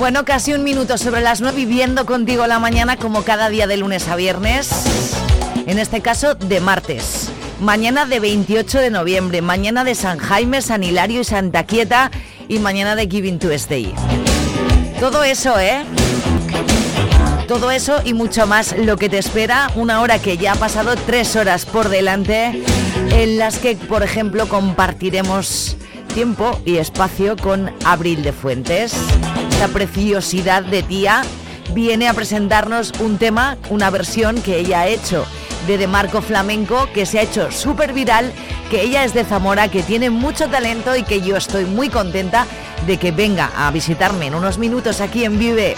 [0.00, 3.76] Bueno, casi un minuto sobre las 9 viviendo contigo la mañana como cada día de
[3.76, 4.70] lunes a viernes.
[5.66, 7.28] En este caso de martes.
[7.60, 12.10] Mañana de 28 de noviembre, mañana de San Jaime, San Hilario y Santa Quieta
[12.48, 13.92] y mañana de Giving Tuesday.
[15.00, 15.84] Todo eso, ¿eh?
[17.46, 20.94] Todo eso y mucho más lo que te espera, una hora que ya ha pasado
[20.96, 22.62] tres horas por delante,
[23.10, 25.76] en las que, por ejemplo, compartiremos
[26.14, 28.94] tiempo y espacio con Abril de Fuentes.
[29.68, 31.22] Preciosidad de tía
[31.74, 35.24] viene a presentarnos un tema, una versión que ella ha hecho
[35.66, 38.32] de De Marco Flamenco, que se ha hecho súper viral,
[38.70, 42.46] que ella es de Zamora, que tiene mucho talento y que yo estoy muy contenta
[42.86, 45.74] de que venga a visitarme en unos minutos aquí en Vive.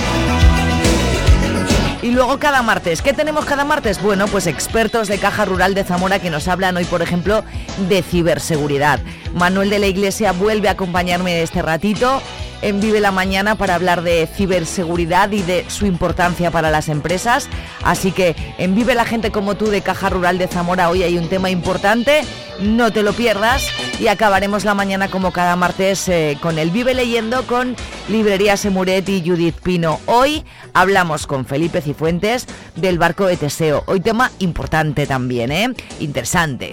[2.03, 4.01] Y luego cada martes, ¿qué tenemos cada martes?
[4.03, 7.45] Bueno, pues expertos de Caja Rural de Zamora que nos hablan hoy, por ejemplo,
[7.89, 9.01] de ciberseguridad.
[9.35, 12.21] Manuel de la Iglesia vuelve a acompañarme este ratito
[12.63, 17.49] en Vive la Mañana para hablar de ciberseguridad y de su importancia para las empresas.
[17.83, 21.19] Así que en Vive la gente como tú de Caja Rural de Zamora hoy hay
[21.19, 22.23] un tema importante,
[22.61, 23.67] no te lo pierdas
[24.01, 27.77] y acabaremos la mañana como cada martes eh, con el Vive leyendo con
[28.09, 30.01] Librería Semuret y Judith Pino.
[30.07, 33.83] Hoy hablamos con Felipe Cifuentes del barco de Teseo.
[33.87, 35.75] Hoy tema importante también, ¿eh?
[36.01, 36.73] Interesante.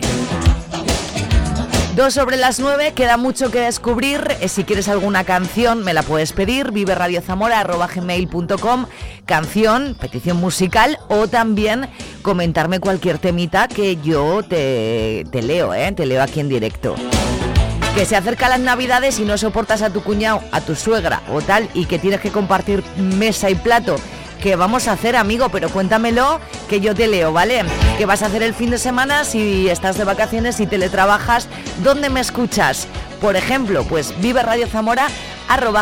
[1.99, 4.25] Dos sobre las nueve, queda mucho que descubrir.
[4.39, 6.71] Eh, Si quieres alguna canción, me la puedes pedir.
[6.71, 8.85] viveradiozamora.gmail.com
[9.25, 11.89] Canción, petición musical o también
[12.21, 15.91] comentarme cualquier temita que yo te, te leo, ¿eh?
[15.91, 16.95] Te leo aquí en directo.
[17.95, 21.41] Que se acercan las navidades y no soportas a tu cuñado, a tu suegra o
[21.41, 23.97] tal, y que tienes que compartir mesa y plato.
[24.41, 25.49] ¿Qué vamos a hacer, amigo?
[25.49, 26.39] Pero cuéntamelo,
[26.69, 27.63] que yo te leo, ¿vale?
[27.97, 31.49] ¿Qué vas a hacer el fin de semana si estás de vacaciones y teletrabajas?
[31.83, 32.87] ¿Dónde me escuchas?
[33.19, 35.07] Por ejemplo, pues vive Radio Zamora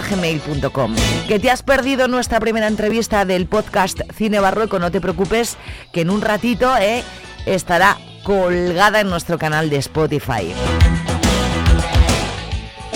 [0.09, 0.95] gmail.com.
[1.27, 5.57] Que te has perdido nuestra primera entrevista del podcast Cine Barroco, no te preocupes,
[5.91, 7.03] que en un ratito eh,
[7.45, 10.53] estará colgada en nuestro canal de Spotify.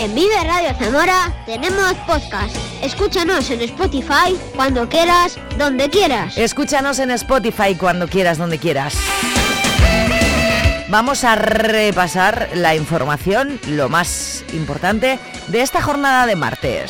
[0.02, 2.56] En Vive Radio Zamora tenemos podcast.
[2.82, 6.40] Escúchanos en Spotify cuando quieras, donde quieras.
[6.40, 8.96] Escúchanos en Spotify cuando quieras, donde quieras.
[10.90, 15.20] Vamos a repasar la información, lo más importante
[15.50, 16.90] de esta jornada de martes.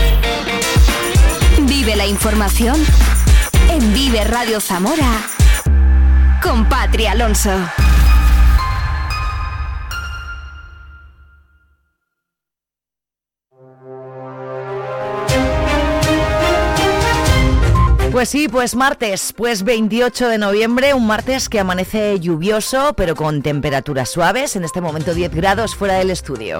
[1.83, 2.79] Vive la información
[3.71, 5.27] en Vive Radio Zamora
[6.43, 7.49] con Patria Alonso.
[18.11, 23.41] Pues sí, pues martes, pues 28 de noviembre, un martes que amanece lluvioso, pero con
[23.41, 26.59] temperaturas suaves, en este momento 10 grados fuera del estudio.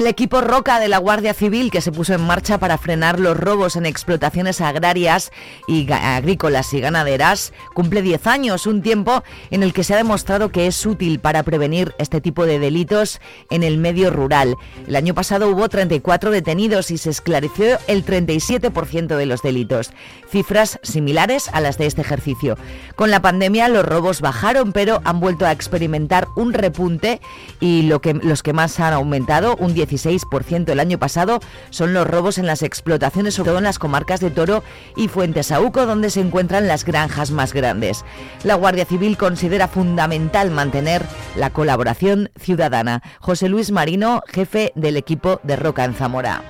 [0.00, 3.36] El equipo Roca de la Guardia Civil que se puso en marcha para frenar los
[3.36, 5.30] robos en explotaciones agrarias
[5.68, 10.48] y agrícolas y ganaderas cumple 10 años, un tiempo en el que se ha demostrado
[10.48, 14.56] que es útil para prevenir este tipo de delitos en el medio rural.
[14.88, 19.90] El año pasado hubo 34 detenidos y se esclareció el 37% de los delitos,
[20.30, 22.56] cifras similares a las de este ejercicio.
[22.96, 27.20] Con la pandemia los robos bajaron, pero han vuelto a experimentar un repunte
[27.60, 31.40] y lo que, los que más han aumentado, un 16% el año pasado,
[31.70, 34.62] son los robos en las explotaciones, sobre en las comarcas de Toro
[34.96, 38.04] y Fuentesauco, donde se encuentran las granjas más grandes.
[38.44, 41.02] La Guardia Civil considera fundamental mantener
[41.36, 43.02] la colaboración ciudadana.
[43.20, 46.42] José Luis Marino, jefe del equipo de Roca en Zamora.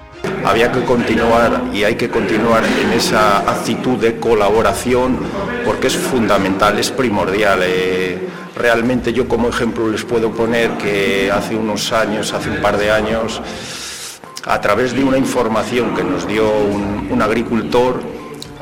[0.45, 5.19] Había que continuar y hay que continuar en esa actitud de colaboración
[5.65, 7.61] porque es fundamental, es primordial.
[7.63, 12.79] eh, Realmente yo como ejemplo les puedo poner que hace unos años, hace un par
[12.79, 13.41] de años,
[14.45, 18.01] a través de una información que nos dio un, agricultor,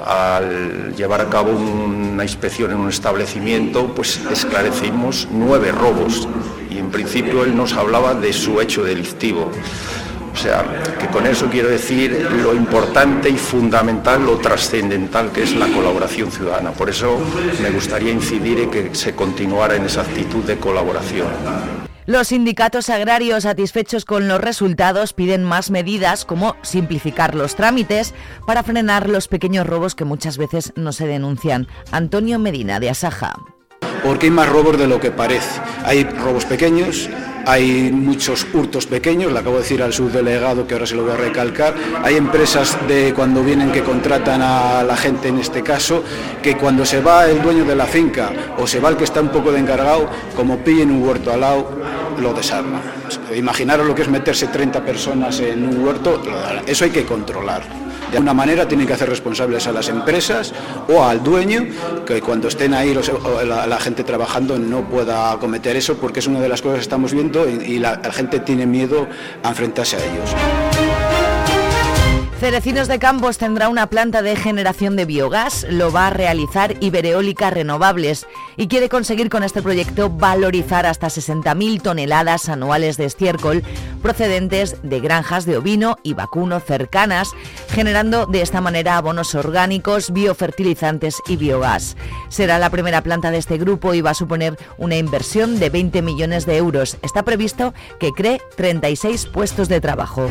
[0.05, 6.29] al llevar a cabo una inspección en un establecimiento, pues esclarecimos nueve robos
[6.71, 9.51] y en principio él nos hablaba de su hecho delictivo.
[10.39, 10.65] O sea,
[11.01, 16.31] que con eso quiero decir lo importante y fundamental, lo trascendental que es la colaboración
[16.31, 16.71] ciudadana.
[16.71, 17.19] Por eso
[17.61, 21.27] me gustaría incidir en que se continuara en esa actitud de colaboración.
[22.07, 28.15] Los sindicatos agrarios satisfechos con los resultados piden más medidas como simplificar los trámites
[28.47, 31.67] para frenar los pequeños robos que muchas veces no se denuncian.
[31.91, 33.35] Antonio Medina de Asaja.
[34.05, 35.61] Porque hay más robos de lo que parece.
[35.85, 37.11] Hay robos pequeños,
[37.49, 41.13] hay muchos hurtos pequeños, le acabo de decir al subdelegado que ahora se lo voy
[41.13, 46.05] a recalcar, hay empresas de cuando vienen que contratan a la gente en este caso,
[46.43, 49.23] que cuando se va el dueño de la finca o se va el que está
[49.23, 51.71] un poco de encargado, como pillen un huerto al lado,
[52.21, 52.83] lo desarma.
[53.35, 56.21] Imaginaros lo que es meterse 30 personas en un huerto,
[56.67, 57.88] eso hay que controlar.
[58.11, 60.55] De alguna manera tienen que hacer responsables a las empresas
[60.89, 61.67] o al dueño,
[62.07, 66.49] que cuando estén ahí la, gente trabajando no pueda cometer eso, porque es una de
[66.49, 69.07] las cosas que estamos viendo y, la gente tiene miedo
[69.43, 70.88] a enfrentarse a ellos.
[72.41, 77.51] Cerecinos de Campos tendrá una planta de generación de biogás, lo va a realizar Ibereólica
[77.51, 83.65] Renovables y quiere conseguir con este proyecto valorizar hasta 60.000 toneladas anuales de estiércol
[84.03, 87.33] procedentes de granjas de ovino y vacuno cercanas,
[87.71, 91.97] generando de esta manera abonos orgánicos, biofertilizantes y biogás.
[92.29, 96.03] Será la primera planta de este grupo y va a suponer una inversión de 20
[96.03, 96.99] millones de euros.
[97.03, 100.29] Está previsto que cree 36 puestos de trabajo.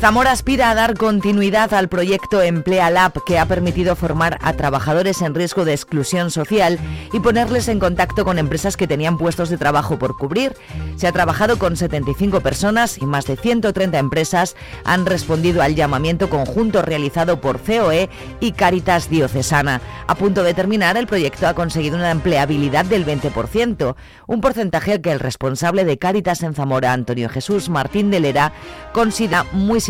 [0.00, 5.20] Zamora aspira a dar continuidad al proyecto Emplea Lab que ha permitido formar a trabajadores
[5.20, 6.78] en riesgo de exclusión social
[7.12, 10.54] y ponerles en contacto con empresas que tenían puestos de trabajo por cubrir.
[10.96, 16.30] Se ha trabajado con 75 personas y más de 130 empresas han respondido al llamamiento
[16.30, 18.08] conjunto realizado por COE
[18.40, 19.82] y Caritas Diocesana.
[20.06, 23.96] A punto de terminar, el proyecto ha conseguido una empleabilidad del 20%,
[24.26, 28.54] un porcentaje que el responsable de Caritas en Zamora, Antonio Jesús Martín de Lera,
[28.94, 29.89] considera muy significativo.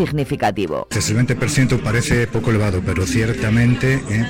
[0.91, 4.27] El 20% parece poco elevado, pero ciertamente ¿eh?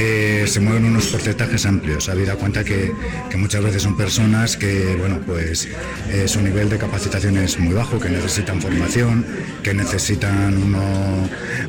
[0.00, 2.08] Eh, se mueven unos porcentajes amplios.
[2.08, 2.92] Habida cuenta que,
[3.36, 5.68] muchas veces son personas que, bueno, pues
[6.10, 9.26] eh, su nivel de capacitación es muy bajo, que necesitan formación,
[9.62, 10.76] que necesitan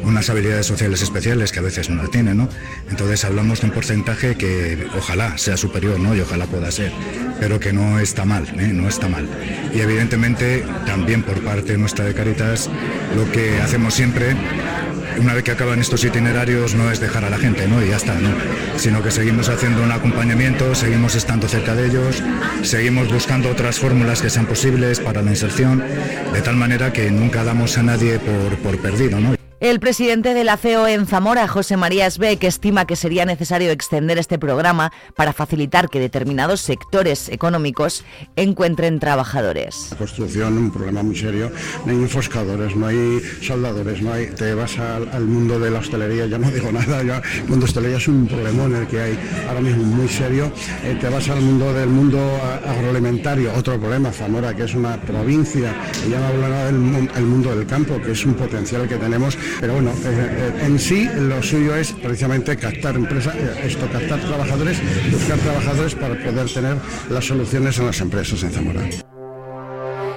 [0.03, 2.50] unas habilidades sociales especiales que a veces no la tienen, ¿no?
[2.89, 6.15] Entonces hablamos de un porcentaje que ojalá sea superior, ¿no?
[6.15, 6.92] Y ojalá pueda ser,
[7.39, 9.27] pero que no está mal, no está mal.
[9.74, 12.69] Y evidentemente también por parte nuestra de Caritas
[13.15, 14.36] lo que hacemos siempre
[15.20, 17.84] una vez que acaban estos itinerarios no es dejar a la gente, ¿no?
[17.84, 18.30] Y ya está, ¿no?
[18.78, 22.24] Sino que seguimos haciendo un acompañamiento, seguimos estando cerca de ellos,
[22.64, 25.84] seguimos buscando otras fórmulas que sean posibles para la inserción,
[26.34, 29.38] de tal manera que nunca damos a nadie por, por perdido, ¿no?
[29.61, 34.17] El presidente de la CEO en Zamora, José María Esbeck, estima que sería necesario extender
[34.17, 38.06] este programa para facilitar que determinados sectores económicos
[38.38, 39.88] encuentren trabajadores.
[39.91, 41.51] La construcción un problema muy serio.
[41.85, 44.27] No hay enfoscadores, no hay soldadores, no hay.
[44.27, 47.63] Te vas al, mundo de la hostelería, ya no digo nada, ya el mundo de
[47.65, 49.19] hostelería es un problema en el que hay
[49.50, 50.53] ahora mismo muy serio.
[50.85, 52.17] Eh, te vas al mundo del mundo
[52.65, 54.09] agroalimentario, otro problema.
[54.13, 55.75] Zamora, que es una provincia,
[56.07, 59.37] y ya no hablo nada del mundo del campo, que es un potencial que tenemos
[59.59, 64.19] pero bueno, eh, eh, en sí lo suyo es precisamente captar empresas, eh, esto, captar
[64.19, 64.77] trabajadores,
[65.11, 66.77] buscar trabajadores para poder tener
[67.09, 69.08] las soluciones en las empresas en Zamora.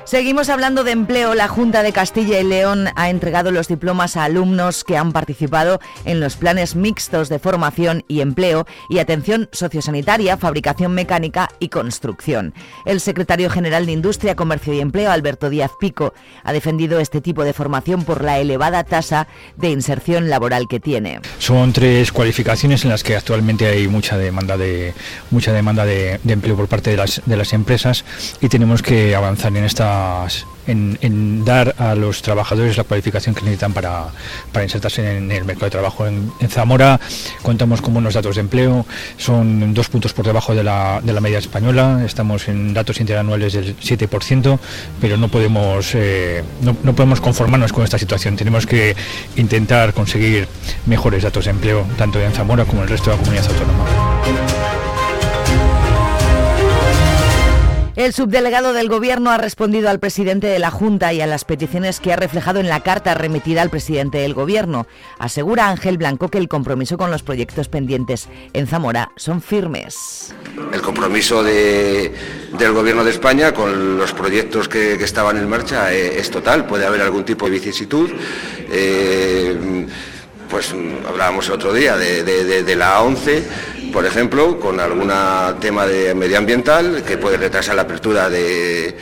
[0.05, 1.35] Seguimos hablando de empleo.
[1.35, 5.81] La Junta de Castilla y León ha entregado los diplomas a alumnos que han participado
[6.05, 12.53] en los planes mixtos de formación y empleo y atención sociosanitaria, fabricación mecánica y construcción.
[12.85, 17.45] El secretario general de Industria, Comercio y Empleo, Alberto Díaz Pico, ha defendido este tipo
[17.45, 21.21] de formación por la elevada tasa de inserción laboral que tiene.
[21.39, 24.95] Son tres cualificaciones en las que actualmente hay mucha demanda de
[25.31, 28.05] mucha demanda de, empleo por parte de las, de las empresas
[28.41, 29.92] y tenemos que avanzar en esta
[30.67, 34.07] en, dar a los trabajadores la cualificación que necesitan para,
[34.63, 36.07] insertarse en el mercado de trabajo.
[36.07, 37.01] En, Zamora
[37.43, 41.21] contamos con unos datos de empleo, son dos puntos por debajo de la, de la
[41.21, 44.59] media española, estamos en datos interanuales del 7%,
[45.01, 48.95] pero no podemos, eh, no, no podemos conformarnos con esta situación, tenemos que
[49.37, 50.47] intentar conseguir
[50.87, 54.62] mejores datos de empleo, tanto en Zamora como en el resto de la comunidad autónoma.
[58.03, 62.01] El subdelegado del Gobierno ha respondido al presidente de la Junta y a las peticiones
[62.01, 64.89] que ha reflejado en la carta remitida al presidente del Gobierno.
[65.21, 70.35] Asegura Ángel Blanco que el compromiso con los proyectos pendientes en Zamora son firmes.
[70.73, 72.13] El compromiso de,
[72.59, 76.67] del Gobierno de España con los proyectos que, estaban en marcha es, es, total.
[76.67, 78.11] Puede haber algún tipo de vicisitud.
[78.69, 79.87] Eh,
[80.53, 80.75] pues
[81.09, 83.43] hablábamos el otro día de, de, de la 11
[83.93, 85.13] por ejemplo, con algún
[85.61, 88.97] tema de medioambiental que puede retrasar la apertura de,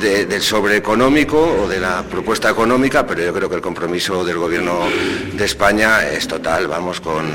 [0.00, 4.24] de, del sobre económico o de la propuesta económica, pero yo creo que el compromiso
[4.24, 4.80] del Gobierno
[5.34, 7.26] de España es total, vamos con,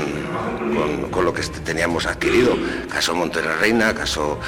[1.10, 2.56] con, lo que teníamos adquirido,
[2.90, 4.40] caso Monterrey Reina, caso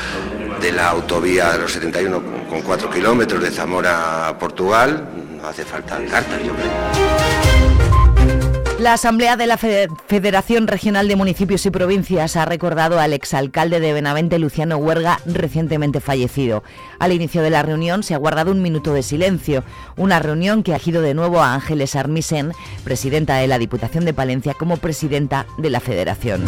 [0.61, 5.09] de la autovía de los 71 con 4 kilómetros de Zamora a Portugal,
[5.41, 8.50] no hace falta cartas, yo creo.
[8.81, 13.93] La Asamblea de la Federación Regional de Municipios y Provincias ha recordado al exalcalde de
[13.93, 16.65] Benavente, Luciano Huerga, recientemente fallecido.
[16.99, 19.65] Al inicio de la reunión se ha guardado un minuto de silencio,
[19.99, 24.15] una reunión que ha gido de nuevo a Ángeles Armisen, presidenta de la Diputación de
[24.15, 26.43] Palencia, como presidenta de la Federación.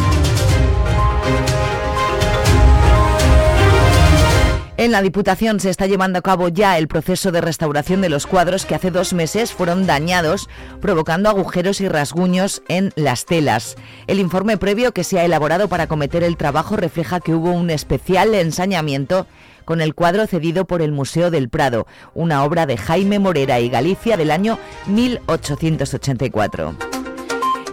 [4.75, 8.25] En la Diputación se está llevando a cabo ya el proceso de restauración de los
[8.25, 10.49] cuadros que hace dos meses fueron dañados,
[10.81, 13.75] provocando agujeros y rasguños en las telas.
[14.07, 17.69] El informe previo que se ha elaborado para cometer el trabajo refleja que hubo un
[17.69, 19.27] especial ensañamiento
[19.63, 23.69] con el cuadro cedido por el Museo del Prado, una obra de Jaime Morera y
[23.69, 26.92] Galicia del año 1884.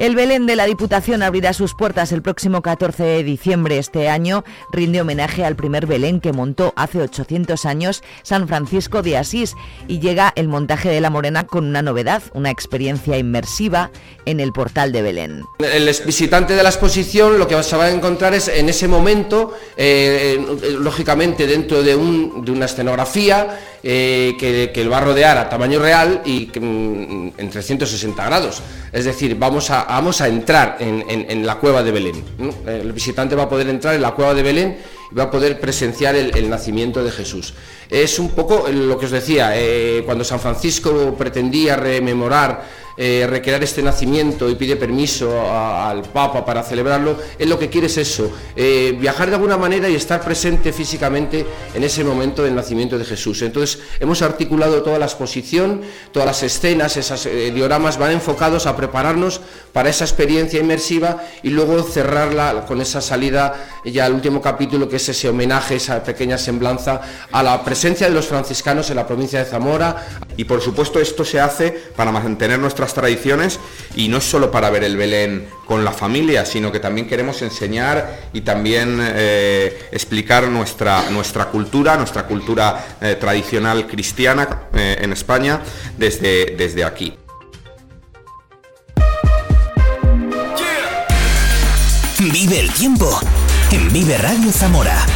[0.00, 3.76] El Belén de la Diputación abrirá sus puertas el próximo 14 de diciembre.
[3.76, 9.18] Este año rinde homenaje al primer Belén que montó hace 800 años San Francisco de
[9.18, 9.56] Asís
[9.88, 13.90] y llega el montaje de la Morena con una novedad, una experiencia inmersiva
[14.24, 15.44] en el portal de Belén.
[15.58, 19.52] El visitante de la exposición lo que se va a encontrar es en ese momento,
[19.76, 20.42] eh,
[20.80, 26.22] lógicamente dentro de una escenografía, eh, que, que, el va a rodear a tamaño real
[26.24, 28.62] y que, mm, en 360 grados.
[28.92, 32.24] Es decir, vamos a, vamos a entrar en, la cueva de Belén.
[32.66, 34.78] El visitante va a poder entrar en la cueva de Belén
[35.10, 37.54] y va a poder presenciar el, el nacimiento de Jesús.
[37.88, 42.64] Es un poco lo que os decía, eh, cuando San Francisco pretendía rememorar
[43.02, 47.70] eh, recrear este nacimiento y pide permiso a, al Papa para celebrarlo, él lo que
[47.70, 52.42] quiere es eso, eh, viajar de alguna manera y estar presente físicamente en ese momento
[52.42, 53.40] del nacimiento de Jesús.
[53.40, 55.80] Entonces hemos articulado toda la exposición,
[56.12, 59.40] todas las escenas, esos eh, dioramas van enfocados a prepararnos
[59.72, 64.96] para esa experiencia inmersiva y luego cerrarla con esa salida ya al último capítulo que
[64.96, 67.00] es ese homenaje, esa pequeña semblanza
[67.32, 70.06] a la presencia de los franciscanos en la provincia de Zamora.
[70.36, 72.58] Y por supuesto esto se hace para mantener
[72.94, 73.60] tradiciones
[73.94, 77.42] y no es solo para ver el Belén con la familia, sino que también queremos
[77.42, 85.12] enseñar y también eh, explicar nuestra, nuestra cultura, nuestra cultura eh, tradicional cristiana eh, en
[85.12, 85.60] España
[85.96, 87.16] desde, desde aquí.
[92.18, 93.18] Vive el tiempo
[93.70, 95.06] en Vive Radio Zamora.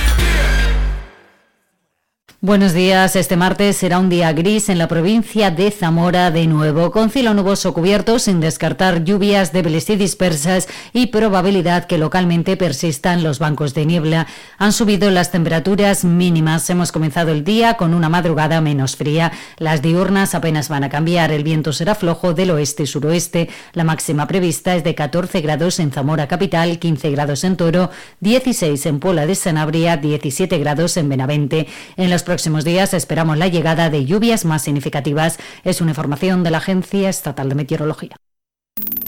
[2.44, 3.16] Buenos días.
[3.16, 7.32] Este martes será un día gris en la provincia de Zamora de nuevo, con cielo
[7.32, 13.72] nuboso cubierto sin descartar lluvias débiles y dispersas y probabilidad que localmente persistan los bancos
[13.72, 14.26] de niebla.
[14.58, 16.68] Han subido las temperaturas mínimas.
[16.68, 19.32] Hemos comenzado el día con una madrugada menos fría.
[19.56, 21.32] Las diurnas apenas van a cambiar.
[21.32, 23.48] El viento será flojo del oeste y suroeste.
[23.72, 28.84] La máxima prevista es de 14 grados en Zamora capital, 15 grados en Toro, 16
[28.84, 31.68] en Pola de Sanabria, 17 grados en Benavente.
[31.96, 35.38] En los próximos días esperamos la llegada de lluvias más significativas.
[35.62, 38.16] Es una información de la Agencia Estatal de Meteorología.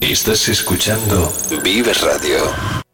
[0.00, 1.33] Estás escuchando
[1.64, 2.86] Vive Radio.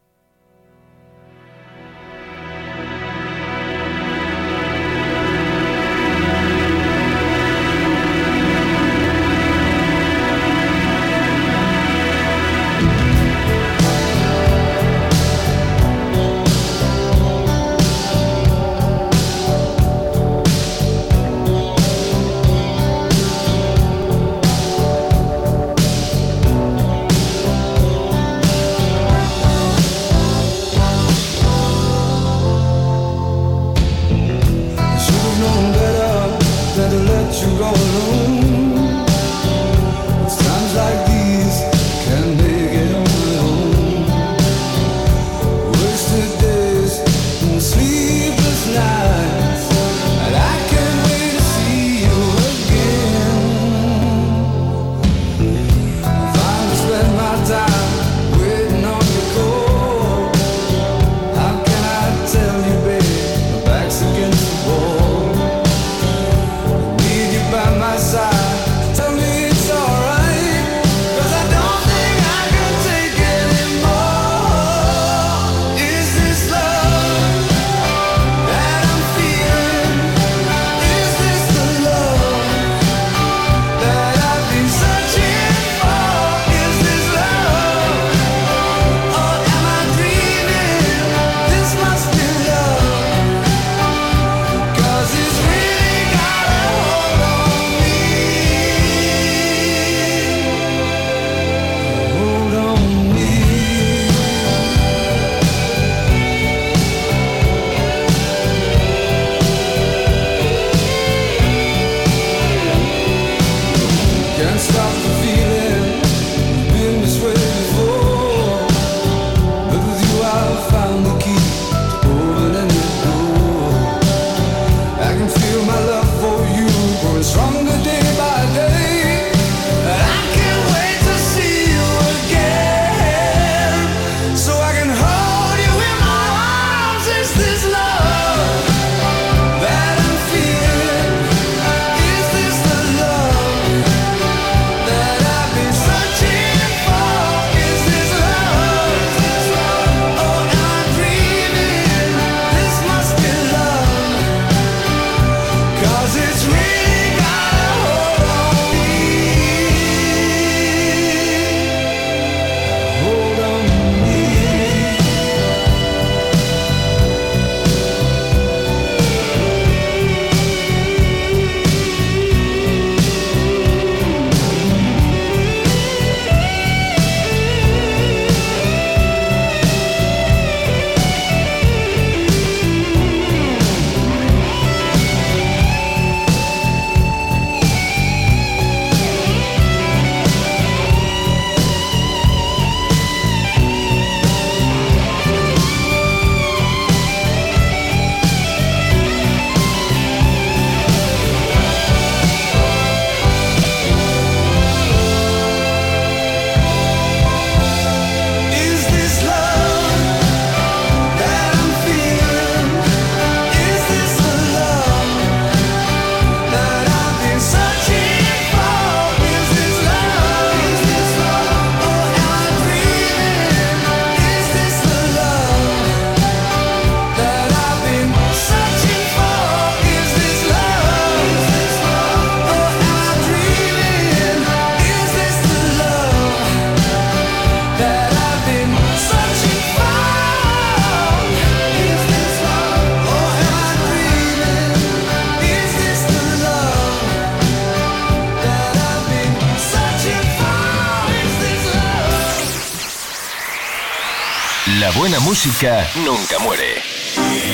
[255.45, 256.81] Música nunca muere.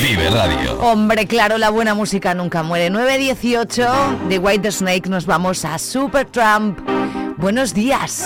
[0.00, 0.78] Vive Radio.
[0.80, 2.88] Hombre, claro, la buena música nunca muere.
[2.88, 6.78] 9.18 de White Snake nos vamos a Supertramp.
[7.36, 8.24] Buenos días.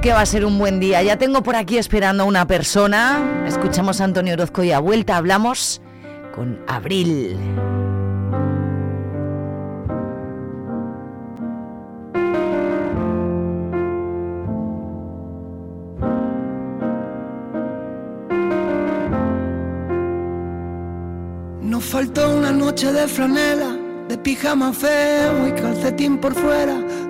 [0.00, 1.02] Que va a ser un buen día.
[1.02, 3.44] Ya tengo por aquí esperando a una persona.
[3.46, 5.82] Escuchamos a Antonio Orozco y a vuelta hablamos
[6.34, 7.36] con Abril.
[21.60, 23.76] Nos faltó una noche de franela,
[24.08, 26.82] de pijama feo y calcetín por fuera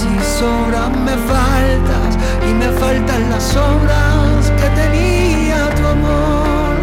[0.00, 2.16] y sobras me faltas
[2.48, 6.76] y me faltan las obras que tenía tu amor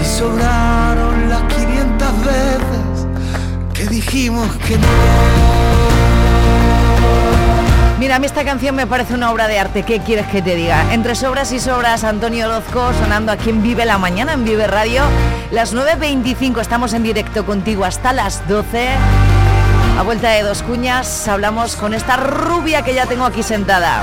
[0.00, 3.06] y sobraron las 500 veces
[3.74, 5.90] que dijimos que no
[7.98, 9.82] Mira, a mí esta canción me parece una obra de arte.
[9.82, 10.94] ¿Qué quieres que te diga?
[10.94, 15.02] Entre sobras y sobras, Antonio Orozco sonando aquí en Vive la Mañana, en Vive Radio.
[15.50, 19.29] Las 9.25 estamos en directo contigo hasta las 12.
[19.98, 24.02] A vuelta de dos cuñas hablamos con esta rubia que ya tengo aquí sentada.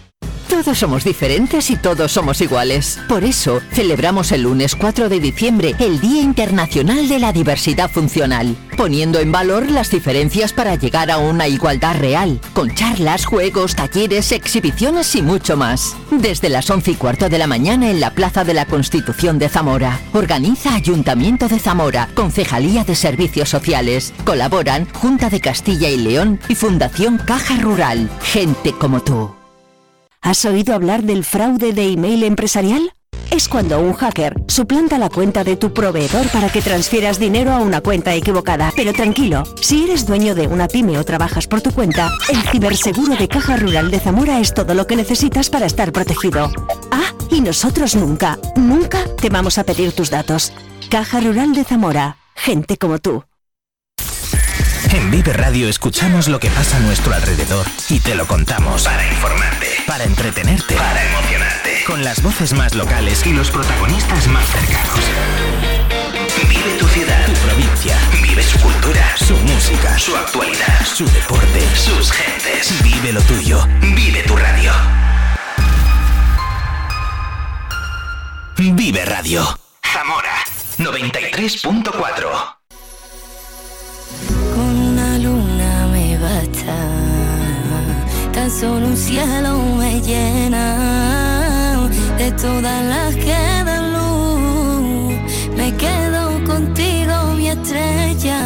[0.63, 2.99] Todos somos diferentes y todos somos iguales.
[3.09, 8.55] Por eso, celebramos el lunes 4 de diciembre el Día Internacional de la Diversidad Funcional,
[8.77, 14.31] poniendo en valor las diferencias para llegar a una igualdad real, con charlas, juegos, talleres,
[14.31, 15.95] exhibiciones y mucho más.
[16.11, 19.49] Desde las 11 y cuarto de la mañana en la Plaza de la Constitución de
[19.49, 19.99] Zamora.
[20.13, 24.13] Organiza Ayuntamiento de Zamora, Concejalía de Servicios Sociales.
[24.25, 28.11] Colaboran Junta de Castilla y León y Fundación Caja Rural.
[28.21, 29.40] Gente como tú.
[30.21, 32.93] ¿Has oído hablar del fraude de email empresarial?
[33.31, 37.57] Es cuando un hacker suplanta la cuenta de tu proveedor para que transfieras dinero a
[37.57, 38.71] una cuenta equivocada.
[38.75, 43.15] Pero tranquilo, si eres dueño de una pyme o trabajas por tu cuenta, el ciberseguro
[43.15, 46.51] de Caja Rural de Zamora es todo lo que necesitas para estar protegido.
[46.91, 50.53] Ah, y nosotros nunca, nunca te vamos a pedir tus datos.
[50.91, 53.23] Caja Rural de Zamora, gente como tú.
[54.93, 58.83] En Vive Radio escuchamos lo que pasa a nuestro alrededor y te lo contamos.
[58.83, 61.83] Para informarte, para entretenerte, para emocionarte.
[61.85, 64.99] Con las voces más locales y los protagonistas más cercanos.
[66.47, 67.97] Vive tu ciudad, tu provincia.
[68.23, 72.81] Vive su cultura, su música, su actualidad, su deporte, sus gentes.
[72.81, 73.67] Vive lo tuyo.
[73.81, 74.71] Vive tu radio.
[78.55, 79.59] Vive Radio.
[79.83, 80.37] Zamora
[80.77, 82.60] 93.4.
[88.33, 91.89] tan solo un cielo me llena.
[92.17, 93.33] De todas las que
[93.65, 95.13] dan luz,
[95.55, 98.41] me quedo contigo, mi estrella.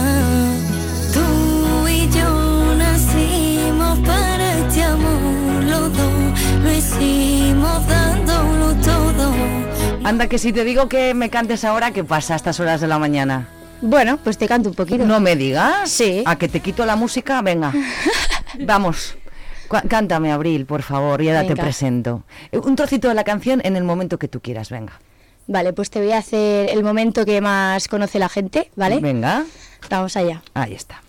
[1.13, 9.33] Tú y yo nacimos para este amor, los dos lo hicimos dándolo todo.
[10.03, 12.87] Anda, que si te digo que me cantes ahora, ¿qué pasa a estas horas de
[12.87, 13.49] la mañana?
[13.81, 15.05] Bueno, pues te canto un poquito.
[15.05, 15.89] No me digas.
[15.89, 16.23] Sí.
[16.25, 17.73] A que te quito la música, venga.
[18.59, 19.15] Vamos.
[19.87, 21.63] Cántame, Abril, por favor, y ahora te Venga.
[21.63, 22.23] presento.
[22.51, 24.99] Eh, Un trocito de la canción en el momento que tú quieras, venga.
[25.47, 28.99] Vale, pues te voy a hacer el momento que más conoce la gente, ¿vale?
[28.99, 29.45] Venga.
[29.89, 30.41] Vamos allá.
[30.55, 31.01] Ahí está.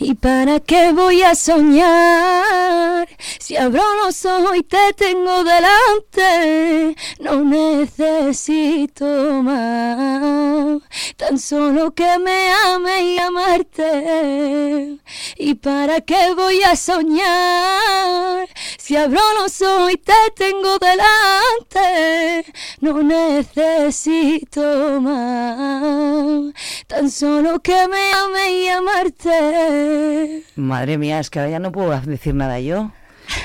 [0.00, 3.08] ¿Y para qué voy a soñar?
[3.40, 9.04] Si abro los ojos y te tengo delante, no necesito
[9.42, 10.82] más.
[11.16, 14.98] Tan solo que me ame y amarte.
[15.36, 18.48] ¿Y para qué voy a soñar?
[18.78, 22.44] Si abro los ojos y te tengo delante,
[22.80, 26.54] no necesito más.
[26.86, 29.87] Tan solo que me ame y amarte.
[30.56, 32.90] Madre mía, es que ahora ya no puedo decir nada yo.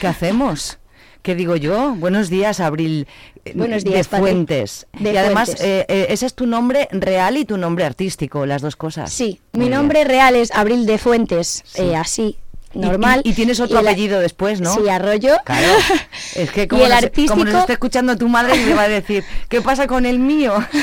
[0.01, 0.79] ¿Qué hacemos?
[1.21, 1.95] ¿Qué digo yo?
[1.95, 3.07] Buenos días, Abril
[3.45, 4.17] eh, Buenos días, de.
[4.17, 4.87] Fuentes.
[4.99, 5.65] De y además, Fuentes.
[5.65, 9.11] eh, eh, ese es tu nombre real y tu nombre artístico, las dos cosas.
[9.11, 9.79] Sí, Muy mi bien.
[9.79, 12.37] nombre real es Abril de Fuentes, eh, así,
[12.73, 13.21] normal.
[13.23, 14.73] Y, y tienes otro Y el- apellido después, ¿no?
[14.75, 15.35] Sí, Arroyo.
[15.45, 15.67] Claro.
[16.35, 18.73] Es que Y como, el nos, como artístico- nos está escuchando tu madre y le
[18.73, 20.53] va a decir, ¿qué pasa con el mío?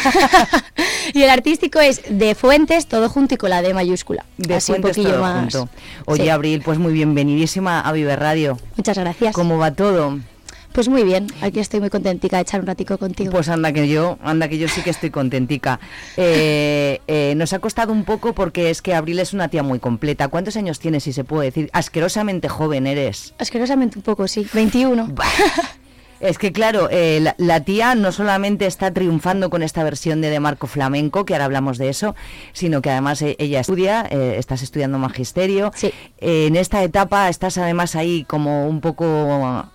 [1.13, 4.25] Y el artístico es de Fuentes, todo junto y con la D mayúscula.
[4.37, 5.41] De así un Fuentes poquillo todo más.
[5.55, 5.69] junto.
[6.07, 6.29] Oye, Sí.
[6.29, 8.59] Abril, pues muy bienvenidísima a Vive Radio.
[8.77, 9.35] Muchas gracias.
[9.35, 10.21] ¿Cómo va todo?
[10.73, 13.33] Pues muy bien, aquí estoy muy contentica de echar un ratico contigo.
[13.33, 15.81] Pues anda que yo, anda que yo sí que estoy contentica.
[16.17, 19.79] Eh, eh, nos ha costado un poco porque es que Abril es una tía muy
[19.79, 20.29] completa.
[20.29, 21.71] ¿Cuántos años tienes, si se puede decir?
[21.73, 23.35] Asquerosamente joven eres.
[23.39, 24.47] Asquerosamente un poco, sí.
[24.53, 25.15] 21.
[26.21, 30.29] Es que claro, eh, la, la tía no solamente está triunfando con esta versión de
[30.29, 32.15] De Marco Flamenco, que ahora hablamos de eso,
[32.53, 35.73] sino que además eh, ella estudia, eh, estás estudiando magisterio.
[35.83, 39.05] Eh, en esta etapa estás además ahí como un poco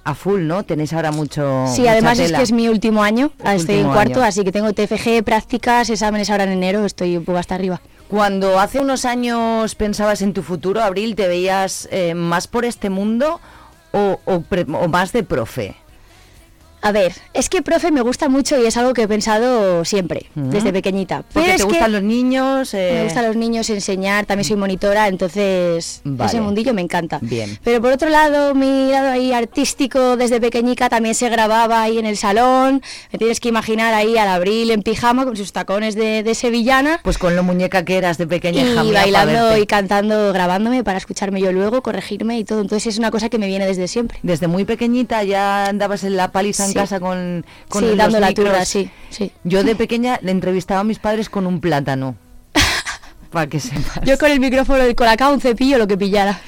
[0.04, 0.62] a full, ¿no?
[0.64, 1.66] Tenéis ahora mucho.
[1.74, 4.28] Sí, mucha además es que es mi último año, Es estoy en cuarto, año.
[4.28, 7.82] así que tengo TFG, prácticas, exámenes ahora en enero, estoy un poco hasta arriba.
[8.08, 13.42] Cuando hace unos años pensabas en tu futuro, Abril, ¿te veías más por este mundo
[13.94, 15.76] o, o pre- o más de profe?
[16.86, 20.28] A ver, es que profe me gusta mucho y es algo que he pensado siempre,
[20.36, 20.50] Ujú.
[20.52, 21.24] desde pequeñita.
[21.24, 22.76] Porque Pero te es que gustan los niños.
[22.76, 26.30] eh, Me gustan los niños enseñar, también soy monitora, entonces Vale.
[26.30, 27.18] ese mundillo me encanta.
[27.24, 27.58] Bien.
[27.64, 32.06] Pero por otro lado, mi lado ahí artístico desde pequeñica también se grababa ahí en
[32.06, 32.84] el salón.
[33.12, 37.00] Me tienes que imaginar ahí al abril en pijama con sus tacones de, de sevillana.
[37.04, 41.42] Pues con lo muñeca que eras de pequeña Y bailando y cantando, grabándome para escucharme
[41.42, 42.62] yo luego, corregirme y todo.
[42.62, 44.20] Entonces es una cosa que me viene desde siempre.
[44.22, 46.75] Desde muy pequeñita ya andabas en la paliza en.
[46.80, 49.32] Casa con, con Sí, los dando la turra, sí, sí.
[49.44, 52.16] Yo de pequeña le entrevistaba a mis padres con un plátano.
[53.32, 54.02] Para que sepas.
[54.04, 56.40] Yo con el micrófono del colacao, un cepillo, lo que pillara.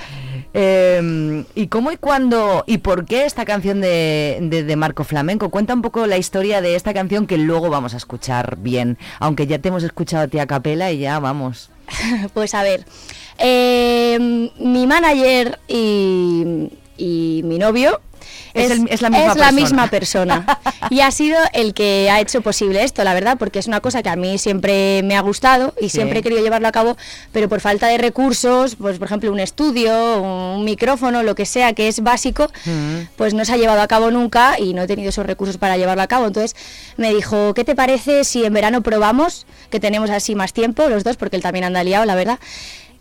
[0.54, 5.50] Eh, ¿Y cómo y cuándo y por qué esta canción de, de, de Marco Flamenco?
[5.50, 9.46] Cuenta un poco la historia de esta canción que luego vamos a escuchar bien, aunque
[9.46, 11.70] ya te hemos escuchado a ti a capela y ya vamos.
[12.34, 12.86] Pues a ver,
[13.38, 18.02] eh, mi manager y, y mi novio
[18.66, 19.52] Es el- es la misma es la persona.
[19.52, 20.60] misma persona.
[20.90, 24.04] y ha sido el que ha hecho posible esto, la verdad, porque es una cosa
[24.04, 25.98] que a mí siempre me ha gustado y Sí.
[25.98, 26.98] siempre he querido llevarlo a cabo,
[27.32, 31.74] pero por falta de recursos, pues por ejemplo un estudio, un micrófono, lo que sea
[31.74, 32.50] que es básico,
[33.16, 35.78] pues no se ha llevado a cabo nunca y no he tenido esos recursos para
[35.78, 36.26] llevarlo a cabo.
[36.28, 36.56] Entonces
[36.98, 41.04] me dijo, ¿qué te parece si en verano probamos, que tenemos así más tiempo los
[41.04, 42.40] dos, porque él también anda liado, la verdad?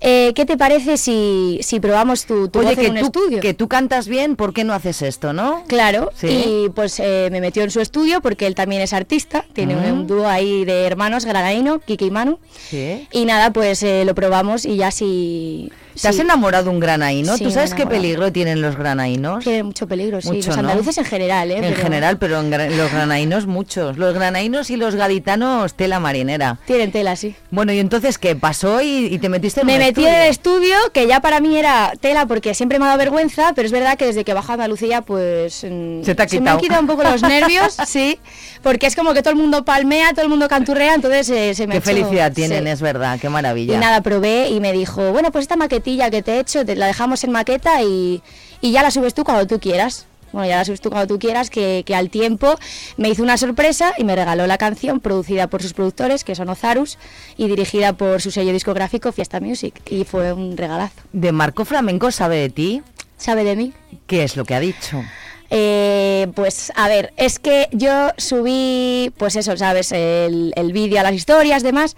[0.00, 3.04] Eh, ¿Qué te parece si, si probamos tu, tu Oye, voz en que un tú,
[3.20, 3.40] estudio?
[3.40, 5.64] que tú cantas bien, ¿por qué no haces esto, no?
[5.68, 6.26] Claro, Sí.
[6.28, 9.85] y pues eh, me metió en su estudio porque él también es artista, tiene un-
[9.90, 13.09] un, dúo ahí de hermanos, Granaino, Kike y Manu, Sí.
[13.11, 15.70] y nada, pues eh, lo probamos y ya si...
[16.00, 17.37] Te has enamorado un granaíno.
[17.37, 19.44] Sí, ¿Tú sabes qué peligro tienen los granaínos?
[19.44, 20.61] Tiene mucho peligro, sí, Mucho, los ¿no?
[20.62, 21.56] andaluces en general, ¿eh?
[21.56, 23.96] En Pero general, pero en gra- los granaínos muchos.
[23.96, 26.59] Los granaínos y los gaditanos, tela marinera.
[26.66, 27.35] Tienen tela, sí.
[27.50, 30.09] Bueno, y entonces, ¿qué pasó y, y te metiste en Me un metí estudio?
[30.09, 33.52] en el estudio, que ya para mí era tela porque siempre me ha dado vergüenza,
[33.54, 36.37] pero es verdad que desde que bajo a Andalucía, pues mm, Se te ha me
[36.37, 36.59] han quitado.
[36.59, 38.18] quitado un poco los nervios, sí,
[38.62, 41.66] porque es como que todo el mundo palmea, todo el mundo canturrea, entonces eh, se
[41.66, 42.70] me Qué ha hecho- felicidad tienen, sí.
[42.70, 43.74] es verdad, qué maravilla.
[43.74, 45.56] Y nada, probé y me dijo, bueno, pues esta
[45.87, 48.22] maquetilla que te he hecho, te la dejamos en maqueta y,
[48.61, 50.07] y ya la subes tú cuando tú quieras.
[50.33, 52.57] Bueno, ya la subes tú cuando tú quieras, que, que al tiempo
[52.96, 56.49] me hizo una sorpresa y me regaló la canción producida por sus productores, que son
[56.49, 56.99] Ozarus,
[57.37, 59.81] y dirigida por su sello discográfico Fiesta Music.
[59.88, 60.96] Y fue un regalazo.
[61.12, 62.83] ¿De Marco Flamenco sabe de ti?
[63.16, 63.72] ¿Sabe de mí?
[64.07, 65.03] ¿Qué es lo que ha dicho?
[65.49, 69.92] Eh, pues a ver, es que yo subí, pues eso, ¿sabes?
[69.92, 71.96] El, el vídeo a las historias, demás,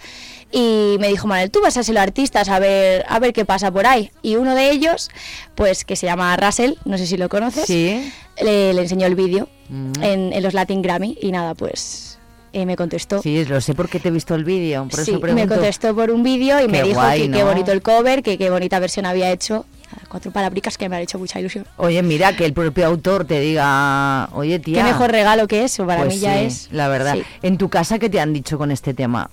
[0.50, 3.44] y me dijo, Manuel, tú vas a ser los artistas a ver, a ver qué
[3.44, 4.11] pasa por ahí.
[4.22, 5.11] Y uno de ellos,
[5.54, 8.11] pues que se llama Russell, no sé si lo conoces, Sí.
[8.42, 9.92] le, le enseñó el vídeo Mm.
[10.02, 12.18] en, en los Latin Grammy y nada, pues
[12.54, 13.20] eh, me contestó.
[13.20, 16.11] Sí, lo sé porque te he visto el vídeo, por Sí, eso me contestó por
[16.11, 18.78] un vídeo y Qué me dijo guay, que qué bonito el cover, que qué bonita
[18.78, 19.66] versión había hecho.
[20.08, 21.66] Cuatro palabricas que me han hecho mucha ilusión.
[21.76, 24.78] Oye, mira, que el propio autor te diga, oye, tía...
[24.78, 26.68] Qué mejor regalo que eso, para Pues mí ya es.
[26.72, 27.14] La verdad.
[27.16, 27.22] Sí.
[27.42, 29.28] En tu casa, ¿qué te han dicho con este tema?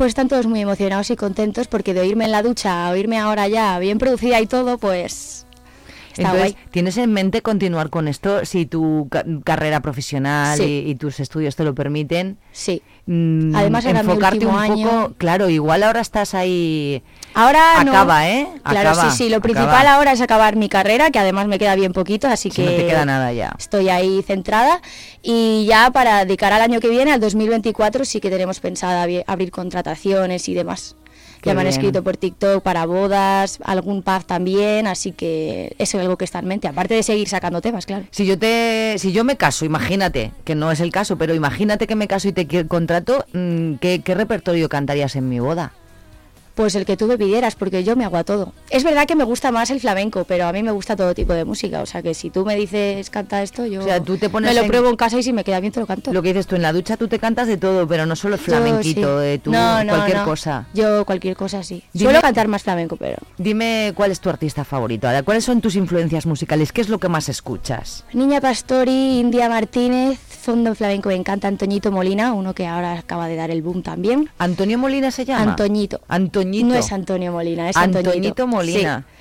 [0.00, 3.18] Pues están todos muy emocionados y contentos porque de oírme en la ducha a oírme
[3.18, 5.44] ahora ya bien producida y todo, pues
[6.08, 6.56] está Entonces, guay.
[6.70, 10.84] ¿tienes en mente continuar con esto si tu ca- carrera profesional Sí.
[10.86, 12.38] y, y tus estudios te lo permiten?
[12.50, 12.80] Sí.
[13.06, 14.88] Mm, Además, era enfocarte un año.
[14.88, 17.02] poco, claro, igual ahora estás ahí
[17.34, 17.92] Ahora no.
[17.92, 18.46] acaba, ¿eh?
[18.64, 19.28] Claro, Acaba, sí, sí.
[19.30, 19.42] Lo acaba.
[19.52, 22.64] principal ahora es acabar mi carrera, que además me queda bien poquito, así Si que
[22.64, 23.52] no te queda nada ya.
[23.58, 24.80] estoy ahí centrada.
[25.22, 29.24] Y ya para dedicar al año que viene, al 2024, sí que tenemos pensada abri-
[29.26, 30.96] abrir contrataciones y demás.
[31.42, 36.02] Ya me han escrito por TikTok para bodas, algún pub también, así que eso es
[36.02, 38.04] algo que está en mente, aparte de seguir sacando temas, claro.
[38.10, 41.86] Si yo te, si yo me caso, imagínate, que no es el caso, pero imagínate
[41.86, 45.72] que me caso y te contrato, mm, ¿qué, qué repertorio cantarías en mi boda?
[46.60, 48.52] Pues el que tú me pidieras, porque yo me hago a todo.
[48.68, 51.32] Es verdad que me gusta más el flamenco, pero a mí me gusta todo tipo
[51.32, 51.80] de música.
[51.80, 54.50] O sea que si tú me dices canta esto, yo O sea, tú te pones
[54.50, 56.12] me lo en- pruebo en casa y si me queda bien te lo canto.
[56.12, 58.36] Lo que dices tú, en la ducha tú te cantas de todo, pero no solo
[58.36, 59.26] flamenquito, sí.
[59.26, 60.24] eh, tú No, no, cualquier no.
[60.26, 60.66] cosa.
[60.74, 61.82] Yo cualquier cosa sí.
[61.94, 65.76] Dime- Suelo cantar más flamenco, pero Dime cuál es tu artista favorito, ¿cuáles son tus
[65.76, 66.72] influencias musicales?
[66.72, 68.04] ¿Qué es lo que más escuchas?
[68.12, 73.36] Niña Pastori, India Martínez, fondo flamenco me encanta Antoñito Molina, uno que ahora acaba de
[73.36, 74.28] dar el boom también.
[74.38, 75.42] ¿Antonio Molina se llama?
[75.50, 76.00] Antoñito.
[76.08, 76.66] Antoñito.
[76.66, 78.46] No es Antonio Molina, es Antoñito Antoñito.
[78.46, 79.06] Molina.
[79.06, 79.16] Sí.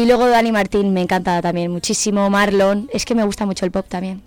[0.00, 3.70] Y luego Dani Martín me encanta también muchísimo, Marlon, es que me gusta mucho el
[3.70, 4.22] pop también.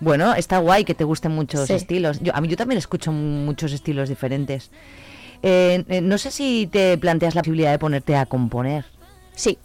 [0.00, 1.74] Bueno, está guay que te gusten muchos Sí.
[1.74, 2.18] estilos.
[2.20, 4.70] Yo, a mí yo también escucho muchos estilos diferentes.
[5.42, 8.86] Eh, eh, no sé si te planteas la posibilidad de ponerte a componer.
[9.34, 9.58] Sí.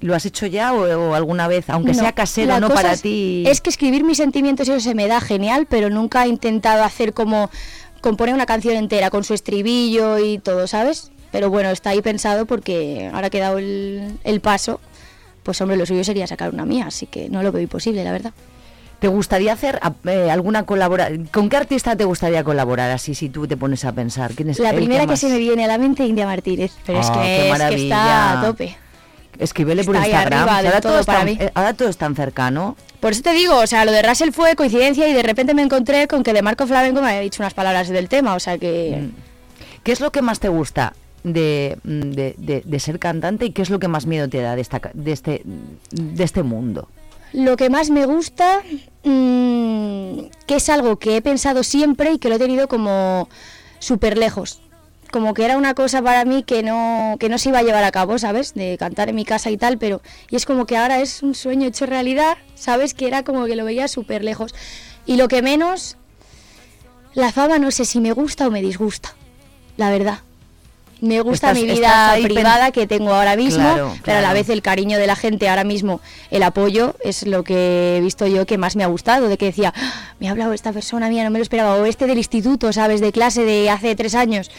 [0.00, 3.02] ¿Lo has hecho ya o, o alguna vez, aunque No, sea casero, no para es-
[3.02, 3.44] ti?
[3.46, 7.12] Es que escribir mis sentimientos eso se me da genial, pero nunca he intentado hacer
[7.12, 7.50] como
[8.00, 11.10] componer una canción entera con su estribillo y todo, ¿sabes?
[11.32, 14.80] Pero bueno, está ahí pensado porque ahora que he dado el, el paso,
[15.42, 18.12] pues hombre, lo suyo sería sacar una mía, así que no lo veo imposible, la
[18.12, 18.32] verdad.
[19.00, 21.26] ¿Te gustaría hacer a- eh, alguna colaboración?
[21.26, 24.32] ¿Con qué artista te gustaría colaborar así si tú te pones a pensar?
[24.32, 27.06] ¿Quién es La primera que se me viene a la mente, India Martínez, pero es,
[27.10, 28.76] Ah, que, es está a tope.
[29.40, 30.40] Escríbele por ahí Instagram.
[30.48, 31.36] arriba Si del ahora, todo todo es para tan- mí.
[31.40, 32.76] eh, ahora todo es tan cercano.
[33.00, 35.62] Por eso te digo, o sea, lo de Russell fue coincidencia y de repente me
[35.62, 38.58] encontré con que de Marco Flamenco me había dicho unas palabras del tema, o sea
[38.58, 39.08] que...
[39.82, 40.92] ¿Qué es lo que más te gusta
[41.24, 44.42] de, mm, de- de- de ser cantante y qué es lo que más miedo te
[44.42, 45.42] da de, esta, de, este,
[45.90, 46.88] de este mundo?
[47.32, 48.60] Lo que más me gusta,
[49.04, 53.28] mm, que es algo que he pensado siempre y que lo he tenido como
[53.78, 54.60] súper lejos.
[55.10, 57.82] Como que era una cosa para mí que no, que no se iba a llevar
[57.82, 58.54] a cabo, ¿sabes?
[58.54, 60.00] De cantar en mi casa y tal, pero...
[60.30, 62.94] Y es como que ahora es un sueño hecho realidad, ¿sabes?
[62.94, 64.54] Que era como que lo veía súper lejos.
[65.06, 65.96] Y lo que menos,
[67.14, 69.14] la fama no sé si me gusta o me disgusta,
[69.76, 70.20] la verdad.
[71.00, 74.34] Me gusta Estás- mi vida pen- privada que tengo ahora mismo, Claro, pero a la
[74.34, 76.00] vez el cariño de la gente ahora mismo,
[76.30, 79.46] el apoyo, es lo que he visto yo que más me ha gustado, de que
[79.46, 82.18] decía, "Ah, me ha hablado esta persona, mía, no me lo esperaba, o este del
[82.18, 83.00] instituto, ¿sabes?
[83.00, 84.50] De clase de hace tres años.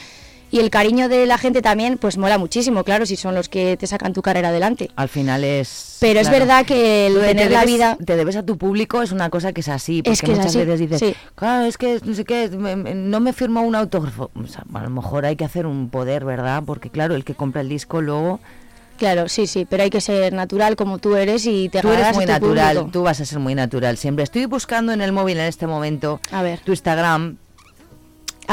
[0.52, 3.78] Y el cariño de la gente también, pues mola muchísimo, claro, si son los que
[3.78, 4.92] te sacan tu carrera adelante.
[4.98, 5.96] Al final es...
[6.02, 7.98] Pero es verdad que el tener te la vida...
[8.06, 10.38] Te debes a tu público es una cosa que es así, porque Es que es
[10.38, 11.16] muchas así, veces dices, sí.
[11.36, 14.30] claro, es que no sé qué, me- me- no me firmó un autógrafo.
[14.36, 16.64] O sea, a lo mejor hay que hacer un poder, ¿verdad?
[16.66, 18.40] Porque claro, el que compra el disco luego...
[18.98, 22.14] Claro, sí, sí, pero hay que ser natural como tú eres y te Tú eres
[22.14, 22.92] muy tu natural, público.
[22.92, 24.24] tú vas a ser muy natural siempre.
[24.24, 26.60] Estoy buscando en el móvil en este momento A ver.
[26.60, 27.38] tu Instagram.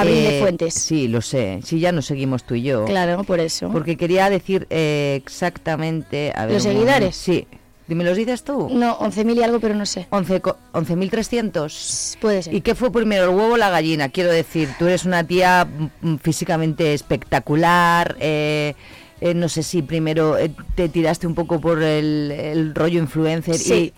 [0.00, 0.74] Abril de Eh, Fuentes.
[0.74, 1.60] Sí, lo sé.
[1.64, 2.84] Sí, ya nos seguimos tú y yo.
[2.84, 3.70] Claro, por eso.
[3.70, 6.32] Porque quería decir eh, exactamente...
[6.34, 7.16] A ver, ¿Los seguidores?
[7.16, 7.46] Sí.
[7.88, 8.68] ¿Me los dices tú?
[8.70, 10.06] No, 11.000 y algo, pero no sé.
[10.10, 12.18] 11 co- 11.300.
[12.20, 12.54] Puede ser.
[12.54, 14.08] ¿Y qué fue primero, el huevo o la gallina?
[14.10, 15.66] Quiero decir, tú eres una tía
[16.02, 18.16] mm, físicamente espectacular.
[18.20, 18.74] eh,
[19.20, 23.56] eh, no sé si primero eh, te tiraste un poco por el, el rollo influencer
[23.56, 23.74] Sí.
[23.74, 23.92] y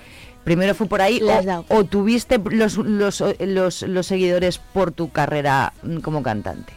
[0.45, 1.21] primero fue por ahí
[1.69, 6.73] o tuviste los, los, los, los seguidores por tu carrera mm, como cantante.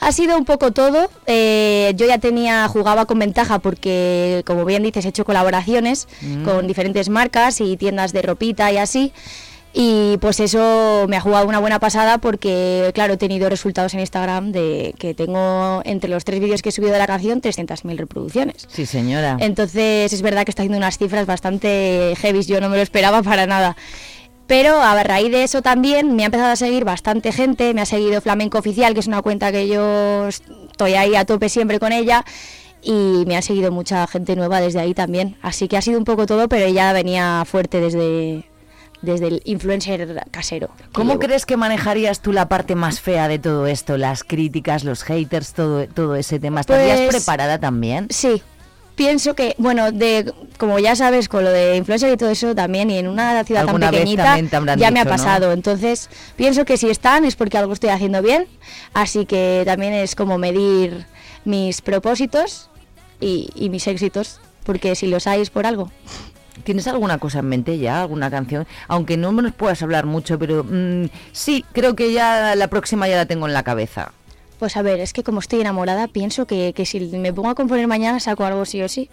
[0.00, 1.08] Ha sido un poco todo.
[1.26, 6.44] eh, yo ya tenía, jugaba con ventaja porque, como bien dices, he hecho colaboraciones Mm.
[6.44, 9.12] con diferentes marcas y tiendas de ropita y así.
[9.74, 14.00] Y pues eso me ha jugado una buena pasada porque, claro, he tenido resultados en
[14.00, 17.96] Instagram de que tengo entre los tres vídeos que he subido de la canción 300.000
[17.96, 18.66] reproducciones.
[18.68, 19.38] Sí, señora.
[19.40, 23.22] Entonces es verdad que está haciendo unas cifras bastante heavy, yo no me lo esperaba
[23.22, 23.76] para nada.
[24.46, 27.86] Pero a raíz de eso también me ha empezado a seguir bastante gente, me ha
[27.86, 31.92] seguido Flamenco Oficial, que es una cuenta que yo estoy ahí a tope siempre con
[31.92, 32.24] ella,
[32.82, 35.36] y me ha seguido mucha gente nueva desde ahí también.
[35.40, 38.44] Así que ha sido un poco todo, pero ella venía fuerte desde,
[39.02, 40.70] desde el influencer casero.
[40.92, 43.98] ¿Cómo crees que manejarías tú la parte más fea de todo esto?
[43.98, 46.60] Las críticas, los haters, todo, todo ese tema.
[46.60, 48.06] ¿Estarías Pues, preparada también?
[48.10, 48.42] Sí.
[48.94, 52.90] Pienso que, bueno, de como ya sabes, con lo de influencer y todo eso también,
[52.90, 54.38] y en una ciudad tan pequeñita,
[54.76, 55.10] ya me ha dicho, ¿no?
[55.10, 55.52] pasado.
[55.52, 58.46] Entonces, pienso que si están es porque algo estoy haciendo bien,
[58.92, 61.06] así que también es como medir
[61.46, 62.68] mis propósitos
[63.18, 65.90] y, y mis éxitos, porque si los hay es por algo.
[66.64, 68.02] ¿Tienes alguna cosa en mente ya?
[68.02, 68.66] ¿Alguna canción?
[68.88, 73.16] Aunque no nos puedas hablar mucho, pero mm, sí, creo que ya la próxima ya
[73.16, 74.12] la tengo en la cabeza.
[74.58, 77.54] Pues a ver, es que como estoy enamorada, pienso que, que si me pongo a
[77.54, 79.10] componer mañana saco algo sí o sí.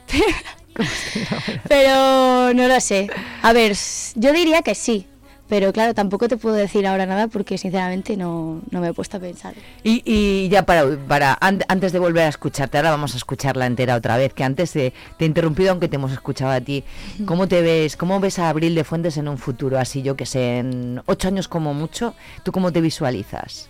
[1.68, 3.10] pero no lo sé.
[3.42, 3.76] A ver,
[4.16, 5.08] yo diría que sí.
[5.50, 9.18] Pero claro, tampoco te puedo decir ahora nada porque sinceramente no, no me he puesto
[9.18, 9.56] a pensar.
[9.84, 13.66] Y, y ya para, para an- antes de volver a escucharte, ahora vamos a escucharla
[13.66, 16.84] entera otra vez, que antes eh, te he interrumpido aunque te hemos escuchado a ti.
[17.26, 17.98] ¿Cómo te ves?
[17.98, 21.28] ¿Cómo ves a Abril de Fuentes en un futuro así, yo que sé, en ocho
[21.28, 22.14] años como mucho?
[22.44, 23.68] ¿Tú cómo te visualizas?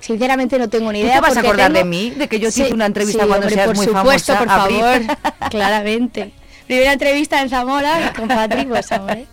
[0.00, 1.16] Sinceramente no tengo ni ¿Tú idea.
[1.16, 2.10] te vas a acordar de mí?
[2.10, 4.32] ¿De que yo te Sí, hice una entrevista sí, cuando hombre, seas por muy supuesto,
[4.34, 5.06] famosa, por Abril?
[5.06, 6.32] favor, claramente.
[6.66, 9.26] Primera entrevista en Zamora con Patri, pues hombre.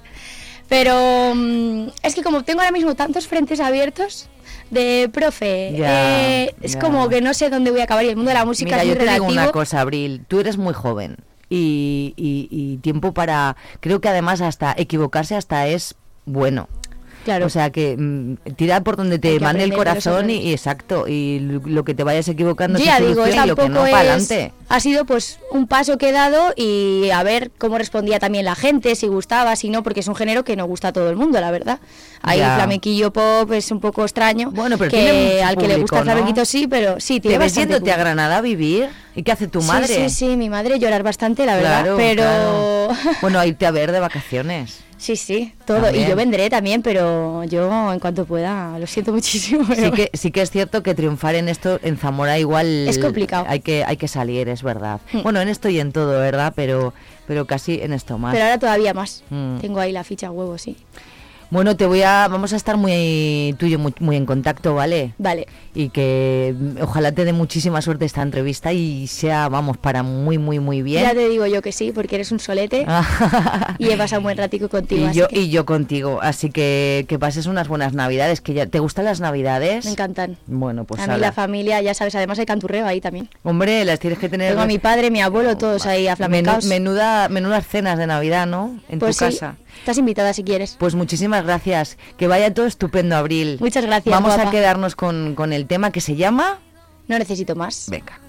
[0.69, 4.29] Pero mm, es que como tengo ahora mismo tantos frentes abiertos
[4.71, 6.79] de profe, Ya, eh, es ya.
[6.79, 8.81] como que no sé dónde voy a acabar y el mundo de la música Mira,
[8.81, 9.41] es yo muy te digo relativo.
[9.43, 11.17] una cosa, Abril, tú eres muy joven
[11.49, 15.95] y, y- y tiempo para, creo que además hasta equivocarse hasta es
[16.25, 16.67] bueno.
[17.25, 17.47] Claro.
[17.47, 21.39] O sea que mm, tira por donde te mande el corazón y, y exacto, y
[21.39, 24.51] lo que te vayas equivocando Yo se ya digo, y lo que no, para adelante.
[24.67, 28.55] Ha sido pues un paso que he dado y a ver cómo respondía también la
[28.55, 31.15] gente, si gustaba, si no, porque es un género que no gusta a todo el
[31.15, 31.79] mundo, la verdad.
[32.21, 34.51] Ahí el flamenquillo pop es un poco extraño.
[34.51, 36.03] Bueno, pero que tiene al que le gusta el público, ¿no?
[36.03, 37.99] flamenquito sí, pero sí, tiene ¿Te ves yéndote a público.
[37.99, 38.89] Granada a vivir?
[39.15, 39.87] ¿Y qué hace tu Sí, madre?
[39.87, 42.87] Sí, sí, mi madre llorar bastante, la verdad, Claro, pero claro.
[43.21, 44.79] Bueno, a irte a ver de vacaciones.
[44.97, 45.81] sí, sí, todo.
[45.83, 46.05] También.
[46.05, 49.63] Y yo vendré también, pero yo en cuanto pueda, lo siento muchísimo.
[49.67, 52.87] Sí pero- que, sí que es cierto que triunfar en esto, en Zamora igual...
[52.89, 53.45] Es complicado.
[53.47, 54.99] Hay que, hay que salir, es verdad.
[55.13, 55.21] Hmm.
[55.21, 56.53] Bueno, en esto y en todo, ¿verdad?
[56.55, 56.93] Pero,
[57.27, 58.33] pero casi en esto más.
[58.33, 59.23] Pero ahora todavía más.
[59.29, 59.59] Mm.
[59.59, 60.77] Tengo ahí la ficha a huevo, sí.
[61.49, 62.27] Bueno, te voy a...
[62.27, 65.13] Vamos a estar muy tú y yo muy, muy en contacto, ¿vale?
[65.17, 65.47] Vale.
[65.73, 70.37] Y que mm, ojalá te dé muchísima suerte esta entrevista y sea, vamos, para muy,
[70.37, 71.03] muy, muy bien.
[71.03, 72.85] Ya te digo yo que sí, porque eres un solete
[73.77, 75.05] y he pasado un buen ratico contigo.
[75.05, 78.53] Y así yo, que y yo contigo, así que que pases unas buenas navidades, que
[78.53, 79.85] ya, ¿te gustan las navidades?
[79.85, 80.37] me encantan.
[80.47, 81.27] Bueno, pues a mí ala.
[81.27, 83.29] la familia, ya sabes, además hay canturreo ahí también.
[83.43, 84.49] Hombre, las tienes que tener...
[84.51, 86.65] Tengo a mi padre, mi abuelo, todos ahí aflamencados.
[86.65, 88.79] menuda, menudas cenas de Navidad, ¿no?
[88.89, 89.55] En Pues tu sí, casa.
[89.85, 90.75] Estás invitada si quieres.
[90.79, 91.97] Pues muchísimas gracias.
[92.17, 93.57] Que vaya todo estupendo, Abril.
[93.59, 94.49] Muchas gracias, Vamos a guapa.
[94.51, 96.57] quedarnos con, con el tema que se llama...
[97.07, 97.85] No necesito más.
[97.87, 98.19] Venga.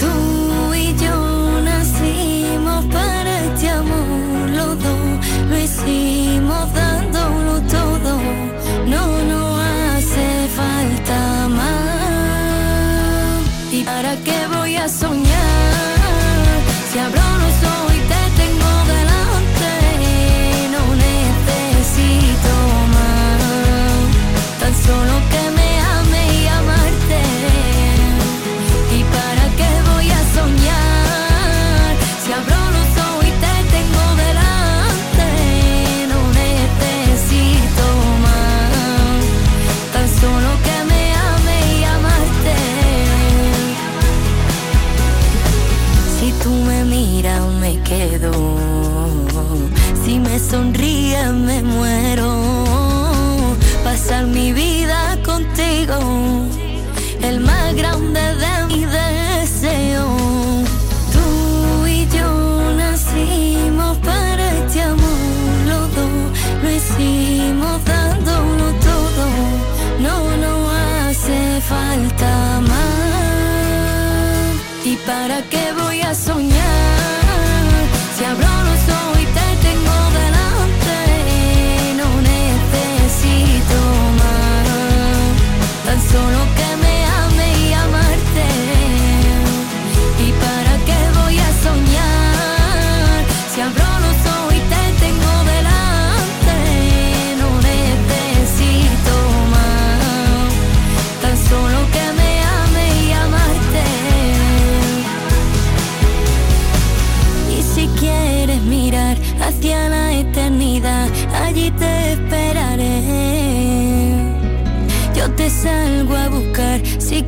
[0.00, 8.18] Tú y yo nacimos para este amor, los dos lo hicimos dándolo todo.
[8.86, 13.42] No nos hace falta más.
[13.70, 15.23] ¿Y para qué voy a soñar?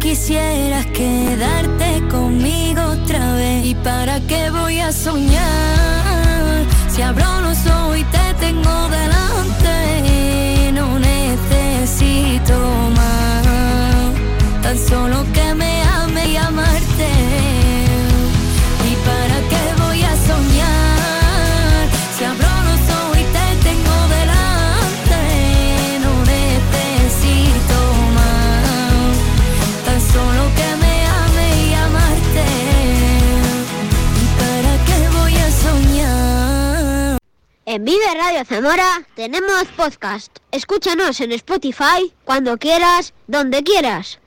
[0.07, 3.67] quisieras quedarte conmigo otra vez.
[3.67, 6.65] ¿Y para qué voy a soñar?
[6.89, 12.55] Si abro los ojos y te tengo delante, no necesito
[12.95, 14.13] más.
[14.63, 15.36] Tan solo que
[37.77, 40.35] En Vive Radio Zamora tenemos podcast.
[40.51, 44.19] Escúchanos en Spotify cuando quieras, donde quieras.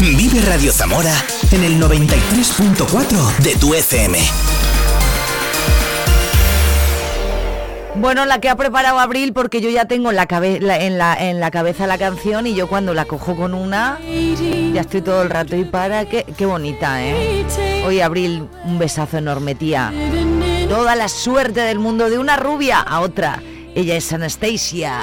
[0.00, 1.14] Vive Radio Zamora
[1.52, 4.18] en el 93.4 de tu FM.
[7.94, 10.98] Bueno, la que ha preparado Abril, porque yo ya tengo en la, cabe- la- en,
[10.98, 14.00] la, en la cabeza la canción y yo cuando la cojo con una,
[14.74, 17.44] ya estoy todo el rato y para, qué, qué bonita, ¿eh?
[17.86, 19.92] Oye, Abril, un besazo enorme, tía.
[20.72, 23.42] Toda la suerte del mundo de una rubia a otra.
[23.74, 25.02] Ella es Anastasia.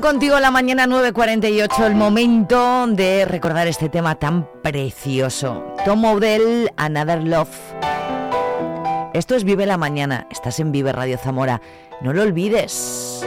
[0.00, 5.64] Contigo la mañana 9.48, el momento de recordar este tema tan precioso.
[5.86, 7.56] Tom Odell, Another Love.
[9.14, 11.62] Esto es Vive la mañana, estás en Vive Radio Zamora.
[12.02, 13.26] No lo olvides.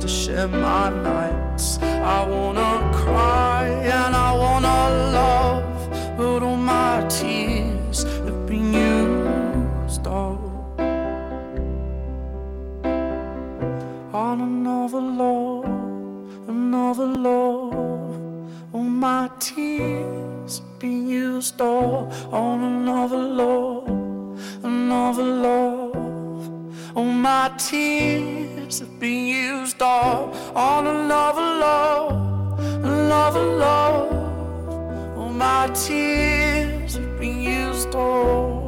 [0.00, 1.78] to share my nights.
[1.82, 4.80] I wanna cry and I wanna
[5.18, 10.40] love, but all my tears have been used up
[14.14, 15.64] on another love,
[16.48, 17.74] another love.
[18.74, 23.88] All my tears have been used all on another love,
[24.62, 26.11] another love.
[26.94, 34.12] Oh, my tears have been used all on another love, another love.
[35.16, 38.61] Oh, my tears have been used all.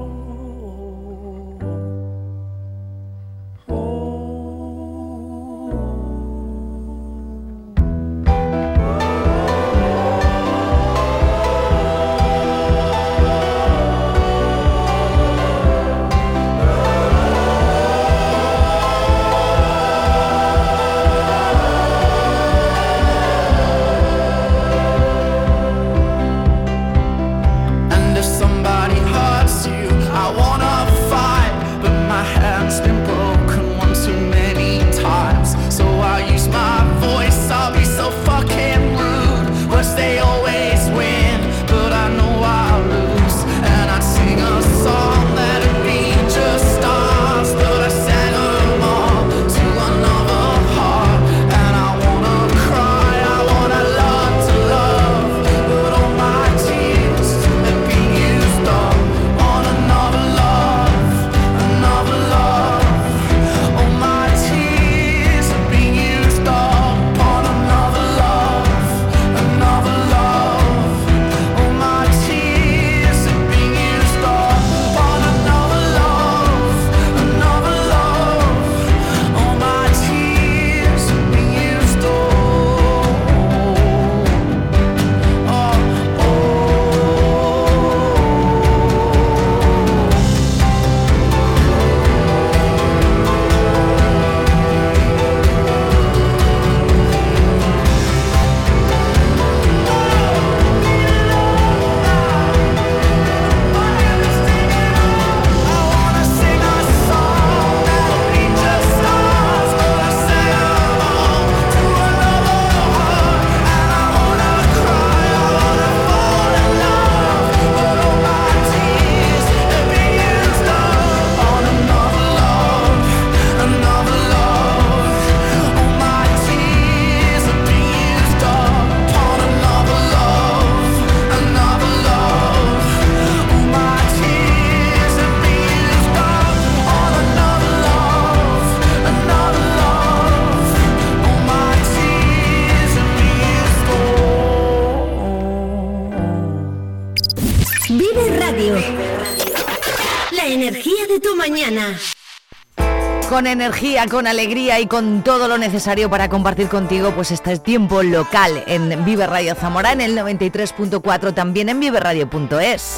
[153.35, 158.01] con energía, con alegría y con todo lo necesario para compartir contigo pues este tiempo
[158.05, 162.97] local en Vive Radio Zamora, en el 93.4, también en viveradio.es.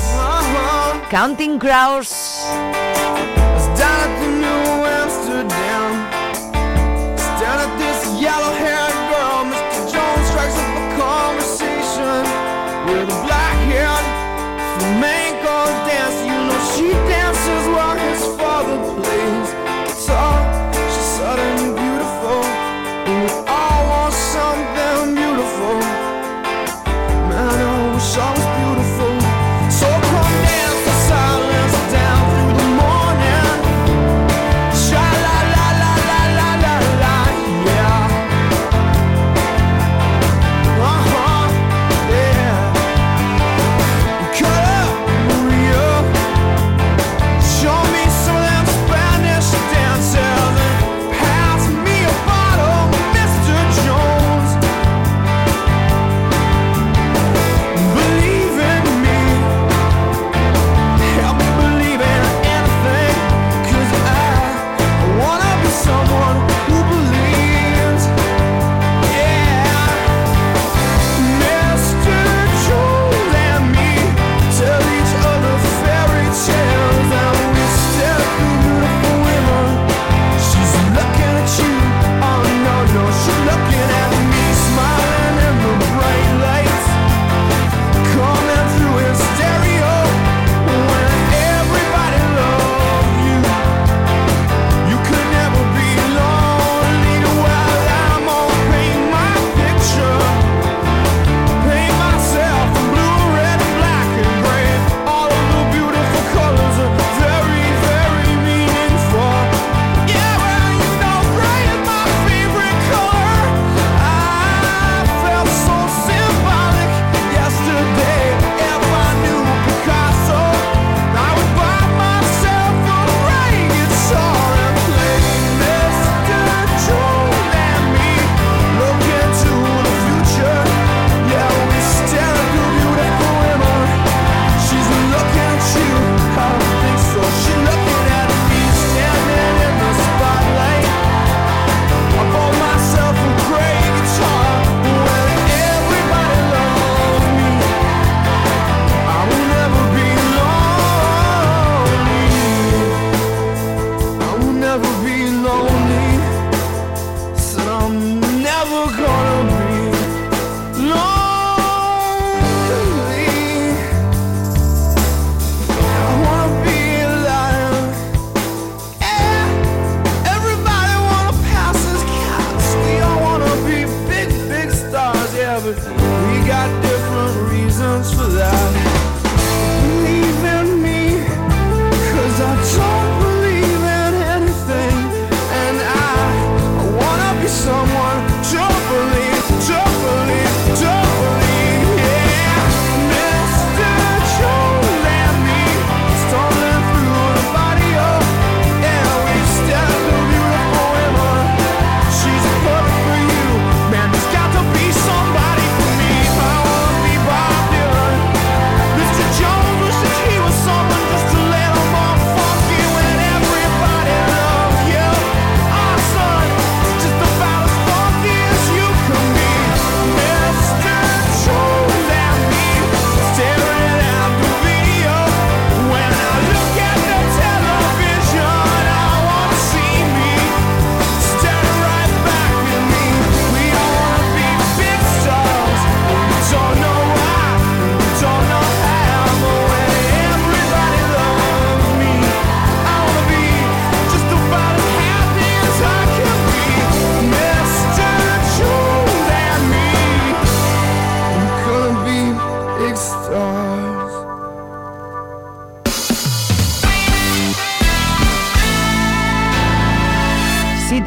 [1.11, 2.45] Counting Crows.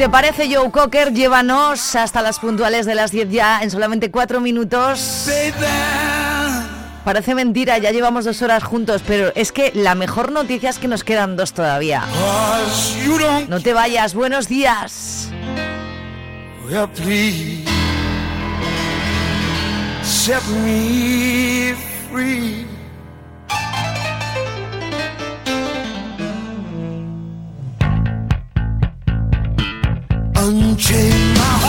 [0.10, 1.14] te parece, Joe Cocker?
[1.14, 5.28] Llévanos hasta las puntuales de las 10 ya en solamente 4 minutos.
[7.06, 10.88] Parece mentira, ya llevamos dos horas juntos, pero es que la mejor noticia es que
[10.88, 12.04] nos quedan dos todavía.
[13.48, 15.30] No te vayas, buenos días.
[30.50, 31.69] unchain my heart.